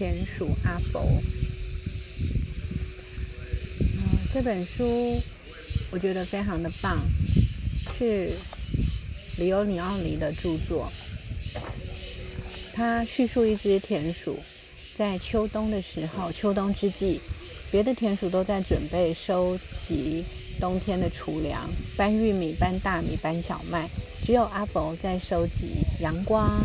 [0.00, 0.98] 田鼠阿佛。
[3.82, 5.20] 嗯，这本书
[5.90, 6.96] 我觉得非常的棒，
[7.98, 8.30] 是
[9.36, 10.90] 里欧尼奥尼的著作。
[12.72, 14.38] 他叙述一只田鼠
[14.96, 17.20] 在秋冬的时候，秋冬之际，
[17.70, 20.24] 别的田鼠都在准备收集
[20.58, 23.86] 冬天的储粮，搬玉米、搬大米、搬小麦，
[24.24, 26.58] 只有阿佛在收集阳光、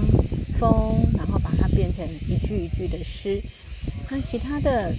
[0.57, 0.71] 风，
[1.17, 3.41] 然后把变成一句一句的诗。
[4.09, 4.93] 那其他的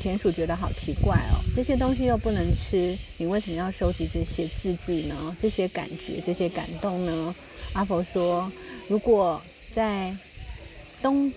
[0.00, 5.36] 田鼠觉得好奇怪哦，这些东西又不能吃，你为什么要收集这些字句呢？
[5.40, 7.34] 这些感觉、这些感动呢？
[7.72, 8.50] 阿佛说，
[8.86, 9.40] 如果
[9.74, 10.14] 在
[11.00, 11.32] 冬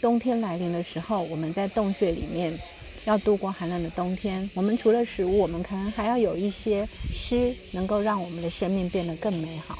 [0.00, 2.52] 冬天来临的时候，我们在洞穴里面
[3.04, 4.48] 要度过寒冷的冬天。
[4.54, 9.78] 我们除了食物，我们可能还要有一些诗，能够让我们的生命变得更美好。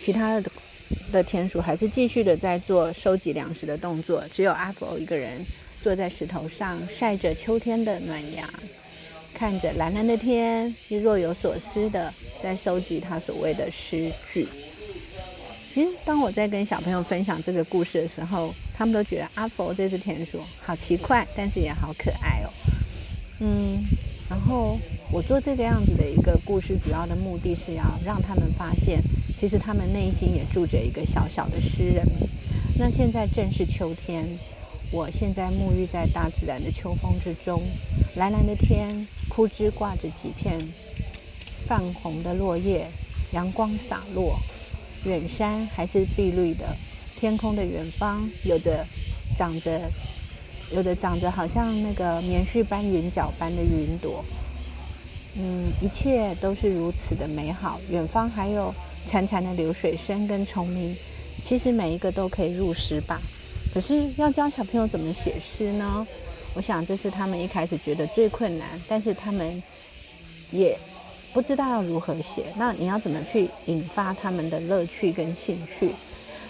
[0.00, 0.50] 其他的
[1.12, 5.44] 的田鼠还是继续的在做收集粮食的动作，只有阿佛一个人
[5.82, 8.48] 坐在石头上晒着秋天的暖阳，
[9.34, 14.46] 看着蓝蓝的天，若有所思的在收集他所谓的诗句。
[15.74, 22.50] 其实，当我在跟小朋友分享这个故事的时候，他们都觉得阿佛这只田鼠好奇怪，但是也好可爱哦。
[23.40, 23.78] 嗯，
[24.28, 24.76] 然后
[25.12, 29.00] 我做这个样子的一个故事，主要的目的是要让他们发现，
[29.38, 32.04] 其实他们内心也住着一个小小的诗人。
[32.76, 34.26] 那现在正是秋天，
[34.90, 37.62] 我现在沐浴在大自然的秋风之中，
[38.16, 40.58] 蓝蓝的天，枯枝挂着几片
[41.66, 42.86] 泛红的落叶，
[43.32, 44.38] 阳光洒落。
[45.04, 46.76] 远山还是碧绿的，
[47.16, 48.84] 天空的远方有着
[49.36, 49.80] 长着，
[50.72, 54.24] 有的长着好像那个棉絮般云角般的云朵，
[55.36, 57.80] 嗯，一切都是如此的美好。
[57.90, 58.74] 远方还有
[59.06, 60.96] 潺潺的流水声跟虫鸣，
[61.44, 63.20] 其实每一个都可以入诗吧。
[63.74, 66.06] 可是要教小朋友怎么写诗呢？
[66.54, 69.62] 我想这是他们一开始觉得最困难，但是他们
[70.50, 70.76] 也。
[71.30, 75.90] 不知道要如何写，那你要怎么去引发他们的乐趣跟兴趣？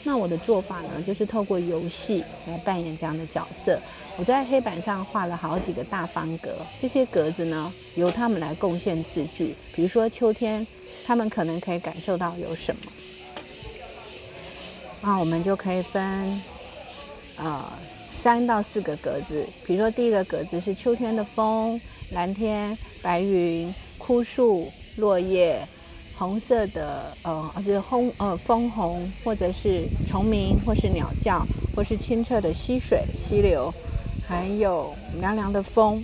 [0.05, 3.79] 那我的做法呢，就是透过游戏来扮演这样的角色。
[4.17, 9.53] 我在黑板上画了好几个大方格，这些格子呢，由他们来贡献字句。
[9.75, 10.65] 比如说秋天，
[11.09, 12.93] 他们可能可以感受到有什么？
[15.01, 16.39] 那我们就可以分
[17.39, 17.65] 呃
[18.23, 19.49] 三到四个格子。
[19.67, 21.81] 比如说第一个格子是秋天的风、
[22.11, 23.75] 蓝天、白云。
[23.97, 25.61] 枯树、落叶、
[26.17, 31.47] 红色的呃，就是红呃枫红，或者是虫鸣，或是鸟叫，
[31.77, 33.71] 或是清澈的溪水、溪流，
[34.27, 36.03] 还有凉凉的风。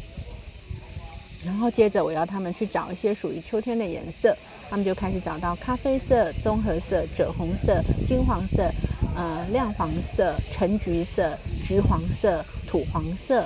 [1.47, 4.37] 然后接着我要他们去找一些属于秋天的颜色，
[4.75, 8.69] 他们就开始找到咖啡色、棕褐色、赭红色、金黄色、
[9.15, 11.31] 呃亮黄色、橙橘色、
[11.65, 13.43] 橘黄色、土黄色、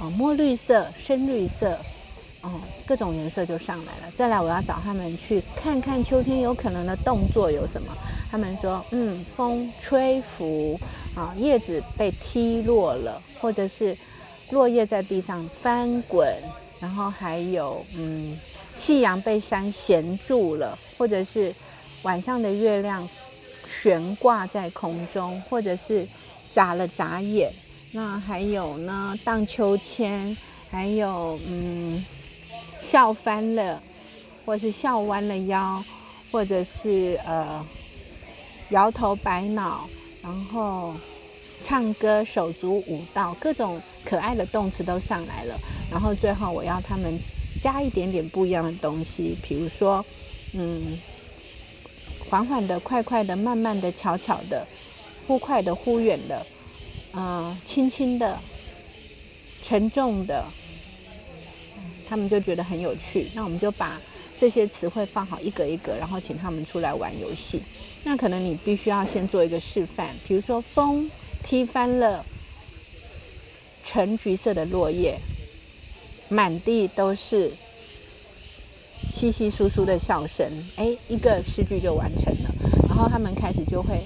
[0.00, 1.76] 啊墨绿色、深绿色。
[2.40, 2.50] 哦，
[2.86, 4.10] 各种颜色就上来了。
[4.16, 7.94] 再来，我要找他们去看看秋天有可能的动作有什么。
[8.30, 10.80] 他们说，嗯，风吹拂，
[11.14, 13.94] 啊，叶子被踢落了，或者是
[14.50, 16.26] 落叶在地上翻滚，
[16.82, 18.38] 然后还有，嗯，
[18.76, 21.54] 夕阳被山衔住了，或者是
[22.02, 23.08] 晚上的月亮
[23.70, 26.06] 悬挂在空中，或者是
[26.52, 27.50] 眨了眨眼。
[27.92, 30.36] 那还有呢，荡秋千，
[30.70, 32.04] 还有，嗯。
[32.82, 33.80] 笑翻了，
[34.44, 35.82] 或是笑弯了腰，
[36.32, 37.64] 或者是呃
[38.70, 39.88] 摇头摆脑，
[40.20, 40.92] 然后
[41.64, 45.58] 唱歌、手足舞蹈，各种可爱的动词都上来了。
[45.90, 47.18] 然后最后我要他们
[47.62, 50.04] 加一点点不一样的东西，比如说，
[50.54, 50.98] 嗯，
[52.28, 54.66] 缓缓的、快快的、慢慢的、巧巧的、
[55.26, 56.46] 忽快的、忽远的，
[57.14, 58.38] 嗯，轻轻的、
[59.64, 60.44] 沉重的。
[62.08, 63.98] 他们就觉得很有趣，那我们就把
[64.38, 67.62] 这些词汇放好一格一格，然后请他们出来玩游戏。
[68.04, 71.10] 那可能你必须要先做一个示范，比如说风
[71.52, 72.24] 踢翻了
[73.84, 75.18] 橙橘色的落叶，
[76.30, 77.52] 满地都是
[79.12, 80.50] 稀稀疏疏的笑声。
[80.76, 82.50] 哎，一个诗句就完成了。
[82.88, 84.00] 然后他们开始就会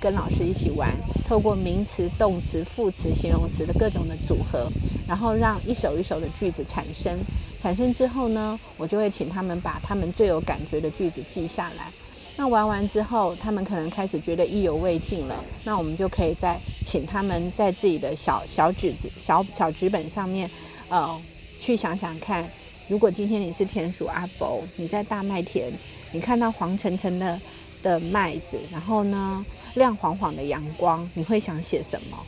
[0.00, 0.94] 跟老师一起玩，
[1.26, 4.70] 透过名词、动词、副词、形容词的各种的组合，
[5.08, 7.18] 然后让一首一首的句子产生。
[7.60, 11.90] 产生之后呢，我就会请他们把他们最有感觉的句子记下来。
[12.36, 15.44] 那玩完之后，他们可能开始觉得意犹未尽了。
[15.64, 20.50] 那我们就可以再请他们在自己的小小纸子、小小纸本上面，
[20.88, 21.20] 呃，
[21.60, 22.48] 去想想看，
[22.88, 25.70] 如果今天你是田鼠阿伯，你在大麦田，
[26.10, 27.40] 你看到黄澄澄的
[27.82, 29.44] 的麦子，然后呢
[29.74, 32.18] 亮晃晃的阳光，你会想写什么？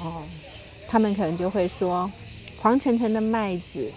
[0.00, 0.24] 哦，
[0.88, 2.10] 他们可能就会说，
[2.60, 3.90] 黄澄澄的麦子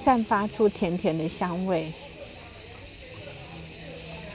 [0.00, 1.92] 散发出甜甜的香味，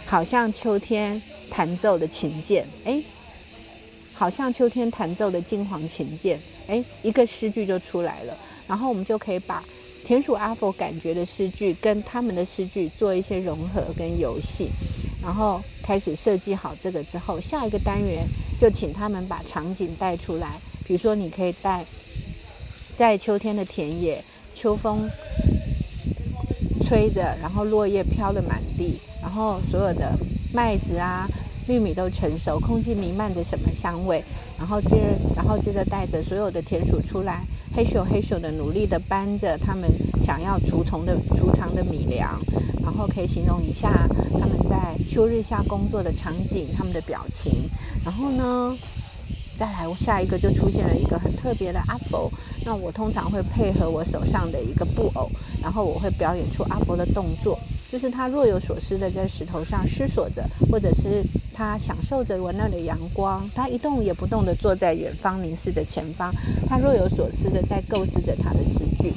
[0.10, 1.22] 好像秋天
[1.52, 3.00] 弹奏的琴键，哎，
[4.12, 8.36] 好像秋天弹奏的金黄琴键，哎，一个诗句就出来了，
[8.68, 9.64] 然后我们就可以把。
[10.04, 14.70] 田鼠阿佛感觉的诗句跟他们的诗句做一些融合跟游戏，
[15.22, 18.26] 然后开始设计好这个之后，下一个单元
[18.60, 20.60] 就请他们把场景带出来。
[20.88, 21.86] 比如说，你可以带
[22.96, 24.24] 在秋天的田野，
[24.56, 25.08] 秋风
[26.88, 28.98] 吹着，然后落叶飘的满地，
[29.30, 30.18] 然后所有的
[30.52, 31.30] 麦子啊、
[31.68, 34.24] 玉米都成熟，空气弥漫着什么香味？
[34.58, 35.06] 然后接着，
[35.36, 37.44] 然后接着带着所有的田鼠出来。
[37.76, 39.88] 黑咻黑咻的努力的搬着他们
[40.26, 42.42] 想要储藏的储藏的米粮，
[42.84, 47.70] 然后可以形容一下他们在秋日下工作的场景，他们的表情。
[48.04, 48.76] 然后呢，
[49.60, 52.28] 再来下一个就出现了一个很特别的阿伯。
[52.66, 55.30] 那我通常会配合我手上的一个布偶，
[55.62, 57.60] 然后我会表演出阿伯的动作。
[57.92, 66.32] 就是他若有所思的在石头上思索着，或者是他享受着温暖的阳光，他一动也不动地坐在远方凝视着前方，
[66.68, 69.12] 他若有所思的在构思着他的诗句。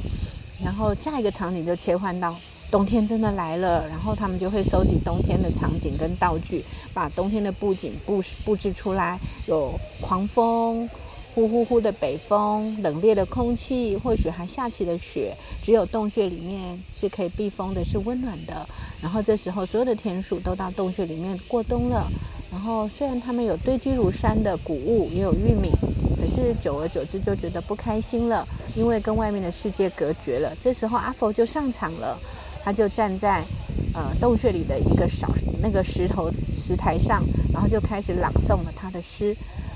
[0.65, 2.35] 然后下一个场景就切换到
[2.71, 6.65] 冬天真的来了，然后他们就会收集冬天的场景跟道具，
[6.95, 10.89] 把冬天的布景布布置出来，有狂风。
[11.35, 15.35] 呼呼呼的北风，冷冽的空气，或许还下起了雪。
[15.65, 18.67] 只有洞穴里面是可以避风的，是温暖的。
[19.01, 22.07] 然后这时候，所有的田鼠都到洞穴里面过冬了。
[22.51, 25.71] 然后虽然它们有堆积如山的谷物，也有玉米，
[26.21, 28.47] 可是久而久之就觉得不开心了，
[28.77, 30.55] 因为跟外面的世界隔绝了。
[30.63, 32.19] 这时候阿佛就上场了，
[32.63, 33.43] 他就站在
[33.95, 35.27] 呃洞穴里的一个小
[35.63, 36.31] 那个石头
[36.63, 37.23] 石台上，
[37.55, 39.35] 然后就开始朗诵了他的诗。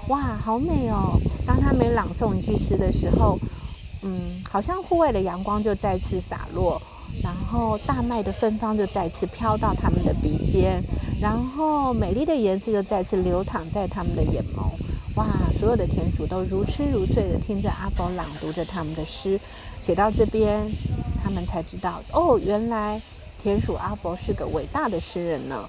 [0.09, 1.19] 哇，好美哦！
[1.45, 3.37] 当他每朗诵一句诗的时候，
[4.03, 6.81] 嗯，好像户外的阳光就再次洒落，
[7.25, 10.81] 然后大麦的芬芳就再次飘到他们的鼻尖，
[11.21, 14.71] 然后美丽的颜色就再次流淌在他们的眼眸。
[15.17, 15.27] 哇，
[15.59, 19.41] 所有的田鼠都如痴如醉的听着阿佛朗读着他们的诗。
[19.83, 20.61] 写到这边，
[21.25, 23.01] 他们才知道，哦，原来
[23.43, 25.69] 田鼠阿伯是个伟大的诗人呢。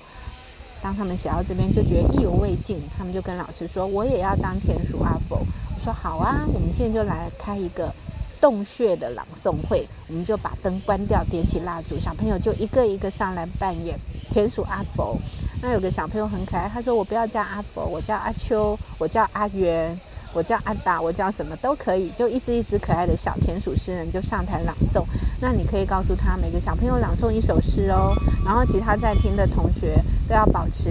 [0.87, 5.35] 当他们写到这边，就觉得意犹未尽，他们就跟老师说：“我也要当田鼠阿佛。”
[5.75, 7.93] 我说：“好啊，我们现在就来开一个
[8.39, 13.99] 洞穴的朗诵会，我们就把灯关掉，点起蜡烛，小朋友就一个一个上来扮演
[14.31, 15.17] 田鼠阿佛。
[15.61, 19.93] 那有个小朋友很可爱，他说：“我不要叫阿佛，我叫阿秋，我叫阿元。”
[20.33, 25.03] 我叫阿达，我叫什么都可以，就一只一只可爱的小田鼠诗人就上台朗诵。
[25.39, 28.11] 那你可以告诉他，每个小朋友朗诵一首诗哦，
[28.43, 30.89] 然后其他在听的同学都要保持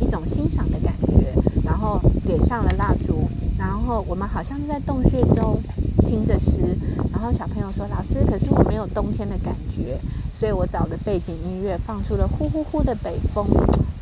[0.00, 1.32] 一种欣赏的感觉，
[1.64, 3.28] 然后点上了蜡烛，
[3.58, 5.58] 然后我们好像是在洞穴中
[6.06, 6.76] 听着诗。
[7.10, 9.98] 然后小朋友说：“老师，可是我没有冬天的感觉。”
[10.38, 13.46] 所以我找的背景音乐放出了呼呼呼的北风，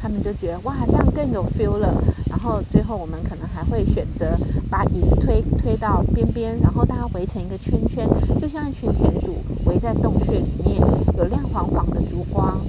[0.02, 1.94] 他们就觉得哇，这样更有 feel 了。
[2.29, 4.37] 然后最后我们可能还会选择
[4.69, 8.05] 把椅子推推到边边，然后大家围成一个圈圈，
[8.41, 9.36] 就像一群田鼠
[9.78, 10.81] 在洞穴里面，
[11.16, 12.60] 有亮晃晃的烛光，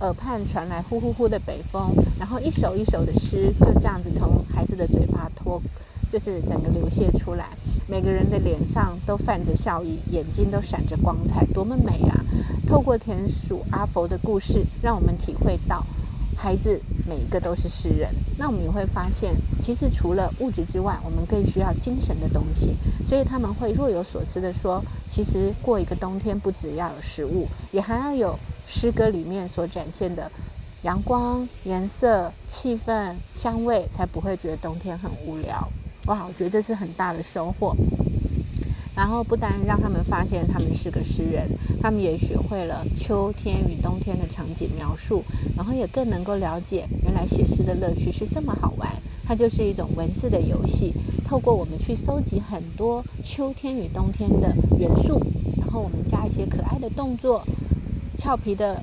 [0.00, 5.60] 耳畔传来呼呼呼的北风，然后一首一首的诗就这样子从孩子的嘴巴脱，
[6.10, 7.46] 就是整个流泻出来。
[7.88, 12.20] 每个人的脸上都泛着笑意，眼睛都闪着光彩，多么美啊！
[12.66, 15.84] 透过田鼠阿佛的故事，让我们体会到，
[16.46, 18.08] 孩子每一个都是诗人。
[18.38, 22.72] 那我们也会发现，其实除了物质之外，我们更需要精神的东西。
[23.04, 28.38] 所以他们会若有所思地说，其实过一个冬天，不只要有食物，也还要有
[28.68, 30.30] 诗歌里面所展现的
[30.82, 35.68] 阳光、颜色、气氛、香味，才不会觉得冬天很无聊。
[36.06, 37.74] 哇，我觉得这是很大的收获。
[38.96, 41.46] 然后不但让他们发现他们是个诗人，
[41.82, 45.22] 他们也学会了秋天与冬天的场景描述，
[45.54, 48.90] 然后也更能够了解原来写诗的乐趣是这么好玩。
[49.28, 50.92] 它就是一种文字的游戏，
[51.24, 55.20] 透过我们去搜集很多秋天与冬天的元素，
[55.58, 57.44] 然后我们加一些可爱的动作、
[58.16, 58.82] 俏皮的。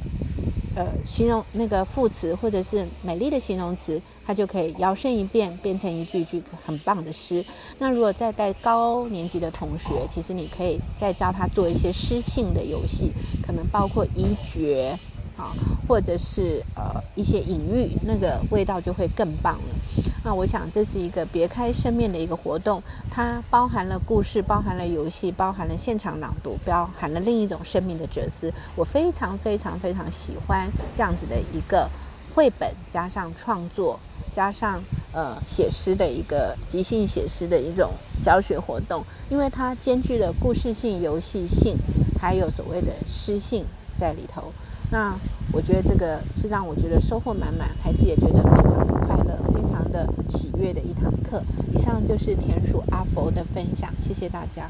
[0.75, 7.46] 呃，形容那个副词或者是美丽的形容词，它就可以摇身一变变成一句一句很棒的诗。
[7.77, 13.12] 那如果再带高年级的同学，其实你可以再教他做一些诗性的游戏，
[13.46, 14.98] 可能包括一绝。
[15.38, 15.52] 啊，
[15.88, 20.04] 或者是呃一些隐喻，那个味道就会更棒了。
[20.25, 28.52] 那我想这是一个别开生面的一个活动，它包含了故事，包含了游戏，包含了现场朗读，包含了另一种生命的哲思。
[28.75, 31.90] 我非常非常非常喜欢这样子的一个
[32.34, 34.00] 绘本，加上创作，
[34.34, 37.92] 加上呃写诗的一个即兴写诗的一种
[38.24, 41.75] 教学活动，因为它兼具了故事性、游戏性，
[42.18, 43.66] 还有所谓的诗性
[44.00, 44.54] 在里头。
[44.94, 45.12] 那
[45.52, 51.42] 我觉得这个是让我觉得收获满满，孩子也觉得非常的快乐、非常的喜悦的一堂课。
[51.74, 54.70] 以上就是田鼠阿佛的分享，谢谢大家。